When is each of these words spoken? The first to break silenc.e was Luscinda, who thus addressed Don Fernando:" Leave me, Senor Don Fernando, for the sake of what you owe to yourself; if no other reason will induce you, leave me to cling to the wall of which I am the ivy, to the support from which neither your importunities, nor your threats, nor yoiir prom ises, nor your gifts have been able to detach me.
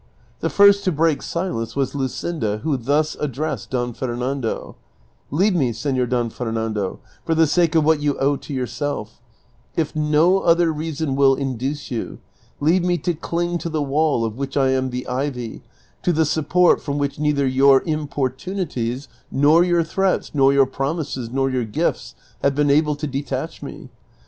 The 0.39 0.49
first 0.49 0.83
to 0.85 0.91
break 0.91 1.19
silenc.e 1.19 1.75
was 1.79 1.93
Luscinda, 1.93 2.61
who 2.61 2.75
thus 2.75 3.15
addressed 3.19 3.69
Don 3.69 3.93
Fernando:" 3.93 4.75
Leave 5.39 5.53
me, 5.53 5.71
Senor 5.71 6.07
Don 6.07 6.31
Fernando, 6.31 6.99
for 7.23 7.35
the 7.35 7.45
sake 7.45 7.75
of 7.75 7.83
what 7.83 8.01
you 8.01 8.17
owe 8.17 8.35
to 8.35 8.51
yourself; 8.51 9.21
if 9.75 9.95
no 9.95 10.39
other 10.39 10.73
reason 10.73 11.15
will 11.15 11.35
induce 11.35 11.91
you, 11.91 12.17
leave 12.59 12.83
me 12.83 12.97
to 12.97 13.13
cling 13.13 13.59
to 13.59 13.69
the 13.69 13.83
wall 13.83 14.25
of 14.25 14.37
which 14.37 14.57
I 14.57 14.69
am 14.69 14.89
the 14.89 15.07
ivy, 15.07 15.61
to 16.01 16.11
the 16.11 16.25
support 16.25 16.81
from 16.81 16.97
which 16.97 17.19
neither 17.19 17.45
your 17.45 17.83
importunities, 17.85 19.07
nor 19.29 19.63
your 19.63 19.83
threats, 19.83 20.31
nor 20.33 20.49
yoiir 20.51 20.71
prom 20.71 20.97
ises, 20.97 21.31
nor 21.31 21.47
your 21.51 21.63
gifts 21.63 22.15
have 22.41 22.55
been 22.55 22.71
able 22.71 22.95
to 22.95 23.05
detach 23.05 23.61
me. 23.61 23.89